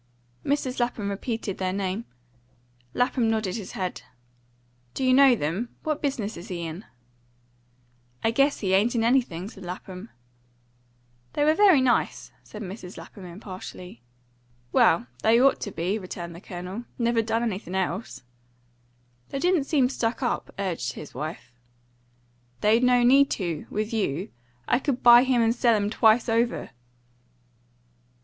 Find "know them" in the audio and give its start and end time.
5.13-5.75